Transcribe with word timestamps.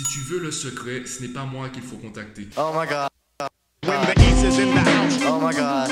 Si 0.00 0.06
tu 0.06 0.20
veux 0.20 0.40
le 0.40 0.50
secret, 0.50 1.02
ce 1.04 1.20
n'est 1.20 1.28
pas 1.28 1.44
moi 1.44 1.68
qu'il 1.68 1.82
faut 1.82 1.98
contacter. 1.98 2.48
Oh 2.56 2.72
my 2.74 2.86
god. 2.88 3.10
When 3.84 4.00
the 4.00 4.18
East 4.18 4.44
is 4.46 4.58
in 4.58 4.72
the 4.72 4.80
house. 4.80 5.18
Oh 5.26 5.38
my 5.38 5.52
god. 5.52 5.90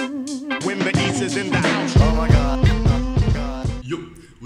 When 0.64 0.78
the 0.78 0.92
East 0.98 1.20
is 1.20 1.36
in 1.36 1.50
the 1.50 1.58
house. 1.58 1.67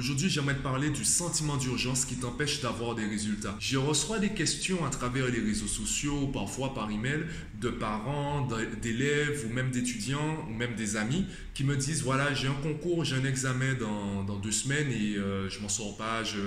Aujourd'hui 0.03 0.29
j'aimerais 0.29 0.57
te 0.57 0.63
parler 0.63 0.91
du 0.91 1.05
sentiment 1.05 1.57
d'urgence 1.57 2.05
qui 2.05 2.17
t'empêche 2.17 2.61
d'avoir 2.61 2.97
des 2.97 3.07
résultats. 3.07 3.55
Je 3.61 3.77
reçois 3.79 4.19
des 4.19 4.31
questions 4.31 4.85
à 4.85 4.91
travers 4.91 5.29
les 5.29 5.39
réseaux 5.39 5.69
sociaux, 5.69 6.27
parfois 6.27 6.75
par 6.75 6.91
email, 6.91 7.21
de 7.61 7.69
parents, 7.69 8.49
d'élèves 8.83 9.47
ou 9.49 9.53
même 9.53 9.71
d'étudiants 9.71 10.45
ou 10.49 10.53
même 10.53 10.75
des 10.75 10.97
amis 10.97 11.25
qui 11.55 11.63
me 11.63 11.77
disent 11.77 12.03
voilà 12.03 12.35
j'ai 12.35 12.49
un 12.49 12.61
concours, 12.65 13.05
j'ai 13.05 13.15
un 13.15 13.25
examen 13.25 13.75
dans, 13.75 14.39
deux 14.41 14.51
semaines 14.51 14.91
et 14.91 15.17
euh, 15.19 15.49
je 15.49 15.61
m'en 15.61 15.69
sors 15.69 15.97
pas, 15.97 16.25
je 16.25 16.41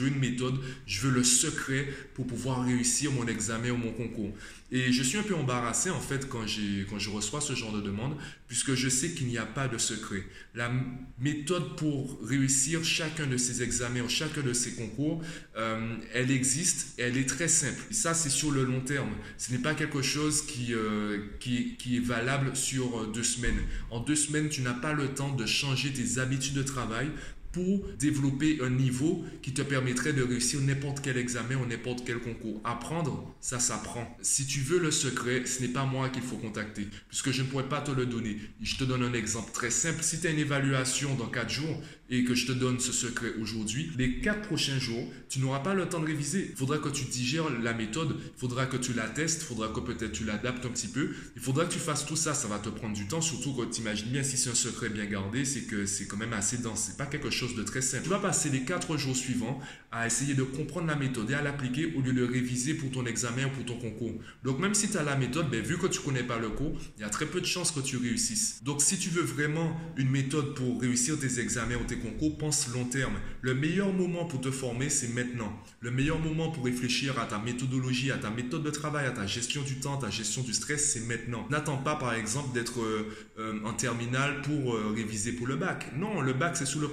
veux 0.00 0.08
une 0.08 0.18
méthode, 0.18 0.58
je 0.84 1.02
veux 1.02 1.12
le 1.12 1.22
secret 1.22 1.86
pour 2.14 2.26
pouvoir 2.26 2.64
réussir 2.64 3.12
mon 3.12 3.28
examen 3.28 3.70
ou 3.70 3.76
mon 3.76 3.92
concours. 3.92 4.34
Et 4.74 4.90
je 4.90 5.02
suis 5.02 5.18
un 5.18 5.22
peu 5.22 5.34
embarrassé 5.34 5.90
en 5.90 6.00
fait 6.00 6.30
quand, 6.30 6.46
quand 6.88 6.98
je 6.98 7.10
reçois 7.10 7.42
ce 7.42 7.54
genre 7.54 7.72
de 7.72 7.82
demande, 7.82 8.16
puisque 8.48 8.74
je 8.74 8.88
sais 8.88 9.10
qu'il 9.10 9.26
n'y 9.26 9.36
a 9.36 9.44
pas 9.44 9.68
de 9.68 9.76
secret. 9.76 10.24
La 10.54 10.72
méthode 11.18 11.76
pour 11.76 12.18
réussir 12.22 12.82
chacun 12.82 13.26
de 13.26 13.36
ces 13.36 13.62
examens 13.62 14.00
ou 14.00 14.08
chacun 14.08 14.40
de 14.40 14.54
ces 14.54 14.72
concours, 14.72 15.22
euh, 15.58 15.96
elle 16.14 16.30
existe 16.30 16.98
et 16.98 17.02
elle 17.02 17.18
est 17.18 17.28
très 17.28 17.48
simple. 17.48 17.82
Et 17.90 17.94
ça, 17.94 18.14
c'est 18.14 18.30
sur 18.30 18.50
le 18.50 18.64
long 18.64 18.80
terme. 18.80 19.12
Ce 19.36 19.52
n'est 19.52 19.58
pas 19.58 19.74
quelque 19.74 20.00
chose 20.00 20.46
qui, 20.46 20.72
euh, 20.72 21.18
qui, 21.38 21.76
qui, 21.76 21.98
est 21.98 22.04
valable 22.04 22.56
sur 22.56 23.08
deux 23.12 23.22
semaines. 23.22 23.60
En 23.90 24.00
deux 24.00 24.16
semaines, 24.16 24.48
tu 24.48 24.62
n'as 24.62 24.72
pas 24.72 24.94
le 24.94 25.08
temps 25.08 25.34
de 25.34 25.44
changer 25.44 25.92
tes 25.92 26.18
habitudes 26.18 26.54
de 26.54 26.62
travail 26.62 27.10
pour 27.52 27.86
développer 27.98 28.58
un 28.62 28.70
niveau 28.70 29.24
qui 29.42 29.52
te 29.52 29.62
permettrait 29.62 30.12
de 30.12 30.22
réussir 30.22 30.60
n'importe 30.60 31.00
quel 31.02 31.16
examen 31.16 31.56
ou 31.56 31.66
n'importe 31.66 32.02
quel 32.06 32.18
concours. 32.18 32.60
Apprendre, 32.64 33.34
ça 33.40 33.58
s'apprend. 33.58 34.16
Si 34.22 34.46
tu 34.46 34.60
veux 34.60 34.78
le 34.78 34.90
secret, 34.90 35.44
ce 35.46 35.60
n'est 35.60 35.68
pas 35.68 35.84
moi 35.84 36.08
qu'il 36.08 36.22
faut 36.22 36.36
contacter, 36.36 36.88
puisque 37.08 37.30
je 37.30 37.42
ne 37.42 37.46
pourrais 37.46 37.68
pas 37.68 37.80
te 37.80 37.90
le 37.90 38.06
donner. 38.06 38.38
Je 38.60 38.76
te 38.76 38.84
donne 38.84 39.02
un 39.02 39.12
exemple 39.12 39.52
très 39.52 39.70
simple. 39.70 40.02
Si 40.02 40.20
tu 40.20 40.26
as 40.26 40.30
une 40.30 40.38
évaluation 40.38 41.14
dans 41.14 41.28
4 41.28 41.50
jours 41.50 41.82
et 42.10 42.24
que 42.24 42.34
je 42.34 42.46
te 42.46 42.52
donne 42.52 42.80
ce 42.80 42.92
secret 42.92 43.32
aujourd'hui, 43.40 43.90
les 43.96 44.20
4 44.20 44.48
prochains 44.48 44.78
jours, 44.78 45.06
tu 45.28 45.40
n'auras 45.40 45.60
pas 45.60 45.74
le 45.74 45.88
temps 45.88 46.00
de 46.00 46.06
réviser. 46.06 46.48
Il 46.50 46.56
faudra 46.56 46.78
que 46.78 46.88
tu 46.88 47.04
digères 47.04 47.48
la 47.60 47.74
méthode, 47.74 48.16
il 48.18 48.40
faudra 48.40 48.66
que 48.66 48.76
tu 48.76 48.92
la 48.92 49.08
testes, 49.08 49.42
il 49.42 49.46
faudra 49.46 49.68
que 49.68 49.80
peut-être 49.80 50.12
tu 50.12 50.24
l'adaptes 50.24 50.64
un 50.64 50.70
petit 50.70 50.88
peu. 50.88 51.10
Il 51.36 51.42
faudra 51.42 51.64
que 51.64 51.72
tu 51.72 51.78
fasses 51.78 52.06
tout 52.06 52.16
ça, 52.16 52.34
ça 52.34 52.48
va 52.48 52.58
te 52.58 52.68
prendre 52.68 52.94
du 52.94 53.06
temps, 53.08 53.20
surtout 53.20 53.54
quand 53.54 53.68
tu 53.70 53.80
imagines 53.80 54.08
bien 54.08 54.22
si 54.22 54.36
c'est 54.36 54.50
un 54.50 54.54
secret 54.54 54.88
bien 54.88 55.06
gardé, 55.06 55.44
c'est 55.44 55.62
que 55.62 55.86
c'est 55.86 56.06
quand 56.06 56.16
même 56.16 56.32
assez 56.32 56.58
dense. 56.58 56.88
C'est 56.88 56.96
pas 56.96 57.06
quelque 57.06 57.30
chose 57.30 57.41
de 57.42 57.62
très 57.62 57.82
simple. 57.82 58.04
Tu 58.04 58.10
vas 58.10 58.18
passer 58.18 58.50
les 58.50 58.62
quatre 58.62 58.96
jours 58.96 59.16
suivants 59.16 59.60
à 59.90 60.06
essayer 60.06 60.34
de 60.34 60.42
comprendre 60.42 60.86
la 60.86 60.94
méthode 60.94 61.30
et 61.30 61.34
à 61.34 61.42
l'appliquer 61.42 61.92
au 61.96 62.00
lieu 62.00 62.12
de 62.12 62.24
réviser 62.24 62.74
pour 62.74 62.90
ton 62.90 63.04
examen 63.04 63.46
ou 63.46 63.50
pour 63.50 63.64
ton 63.64 63.78
concours. 63.78 64.14
Donc 64.42 64.58
même 64.58 64.74
si 64.74 64.88
tu 64.88 64.96
as 64.96 65.02
la 65.02 65.16
méthode, 65.16 65.50
ben, 65.50 65.60
vu 65.60 65.76
que 65.76 65.86
tu 65.86 66.00
connais 66.00 66.22
pas 66.22 66.38
le 66.38 66.50
cours, 66.50 66.78
il 66.96 67.02
y 67.02 67.04
a 67.04 67.10
très 67.10 67.26
peu 67.26 67.40
de 67.40 67.46
chances 67.46 67.72
que 67.72 67.80
tu 67.80 67.96
réussisses. 67.96 68.62
Donc 68.62 68.80
si 68.80 68.98
tu 68.98 69.10
veux 69.10 69.22
vraiment 69.22 69.76
une 69.96 70.08
méthode 70.08 70.54
pour 70.54 70.80
réussir 70.80 71.18
tes 71.18 71.40
examens 71.40 71.76
ou 71.76 71.84
tes 71.84 71.98
concours, 71.98 72.38
pense 72.38 72.68
long 72.72 72.84
terme. 72.84 73.14
Le 73.40 73.54
meilleur 73.54 73.92
moment 73.92 74.24
pour 74.24 74.40
te 74.40 74.50
former, 74.50 74.88
c'est 74.88 75.08
maintenant. 75.08 75.52
Le 75.80 75.90
meilleur 75.90 76.20
moment 76.20 76.50
pour 76.50 76.64
réfléchir 76.64 77.18
à 77.18 77.26
ta 77.26 77.38
méthodologie, 77.38 78.10
à 78.12 78.18
ta 78.18 78.30
méthode 78.30 78.62
de 78.62 78.70
travail, 78.70 79.06
à 79.06 79.10
ta 79.10 79.26
gestion 79.26 79.62
du 79.62 79.80
temps, 79.80 79.96
ta 79.96 80.10
gestion 80.10 80.42
du 80.42 80.54
stress, 80.54 80.92
c'est 80.92 81.06
maintenant. 81.06 81.46
N'attends 81.50 81.78
pas 81.78 81.96
par 81.96 82.14
exemple 82.14 82.54
d'être 82.54 82.80
euh, 82.80 83.14
euh, 83.38 83.58
en 83.64 83.72
terminale 83.72 84.42
pour 84.42 84.74
euh, 84.74 84.92
réviser 84.94 85.32
pour 85.32 85.46
le 85.46 85.56
bac. 85.56 85.92
Non, 85.96 86.20
le 86.20 86.32
bac 86.32 86.56
c'est 86.56 86.66
sous 86.66 86.80
le 86.80 86.88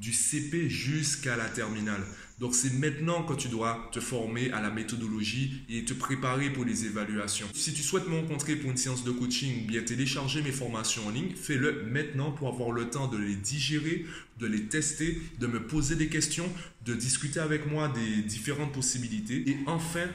du 0.00 0.12
CP 0.12 0.68
jusqu'à 0.68 1.36
la 1.36 1.48
terminale. 1.48 2.02
Donc 2.38 2.54
c'est 2.54 2.72
maintenant 2.72 3.22
que 3.22 3.34
tu 3.34 3.48
dois 3.48 3.88
te 3.92 4.00
former 4.00 4.50
à 4.50 4.60
la 4.60 4.70
méthodologie 4.70 5.62
et 5.68 5.84
te 5.84 5.92
préparer 5.92 6.50
pour 6.50 6.64
les 6.64 6.86
évaluations. 6.86 7.46
Si 7.54 7.72
tu 7.72 7.82
souhaites 7.82 8.08
me 8.08 8.16
rencontrer 8.16 8.56
pour 8.56 8.70
une 8.70 8.76
séance 8.76 9.04
de 9.04 9.12
coaching 9.12 9.62
ou 9.62 9.66
bien 9.68 9.82
télécharger 9.82 10.42
mes 10.42 10.50
formations 10.50 11.06
en 11.06 11.10
ligne, 11.10 11.34
fais-le 11.36 11.84
maintenant 11.84 12.32
pour 12.32 12.48
avoir 12.48 12.72
le 12.72 12.90
temps 12.90 13.06
de 13.06 13.16
les 13.16 13.36
digérer, 13.36 14.06
de 14.40 14.46
les 14.46 14.64
tester, 14.64 15.20
de 15.38 15.46
me 15.46 15.64
poser 15.64 15.94
des 15.94 16.08
questions, 16.08 16.50
de 16.84 16.94
discuter 16.94 17.38
avec 17.38 17.70
moi 17.70 17.88
des 17.88 18.22
différentes 18.22 18.72
possibilités 18.72 19.48
et 19.48 19.58
enfin 19.66 20.08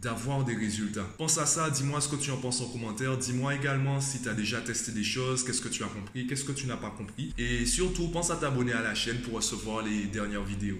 d'avoir 0.00 0.44
des 0.44 0.54
résultats. 0.54 1.06
Pense 1.18 1.38
à 1.38 1.46
ça, 1.46 1.68
dis-moi 1.70 2.00
ce 2.00 2.08
que 2.08 2.16
tu 2.16 2.30
en 2.30 2.36
penses 2.36 2.60
en 2.60 2.68
commentaire, 2.68 3.18
dis-moi 3.18 3.54
également 3.54 4.00
si 4.00 4.22
tu 4.22 4.28
as 4.28 4.34
déjà 4.34 4.60
testé 4.60 4.92
des 4.92 5.04
choses, 5.04 5.44
qu'est-ce 5.44 5.60
que 5.60 5.68
tu 5.68 5.82
as 5.82 5.88
compris, 5.88 6.26
qu'est-ce 6.26 6.44
que 6.44 6.52
tu 6.52 6.66
n'as 6.66 6.76
pas 6.76 6.90
compris. 6.90 7.34
Et 7.36 7.66
surtout, 7.66 8.08
pense 8.08 8.30
à 8.30 8.36
t'abonner 8.36 8.72
à 8.72 8.82
la 8.82 8.94
chaîne 8.94 9.18
pour 9.18 9.34
recevoir 9.34 9.84
les 9.84 10.06
dernières 10.06 10.44
vidéos. 10.44 10.78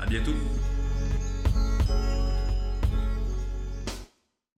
À 0.00 0.06
bientôt 0.06 0.32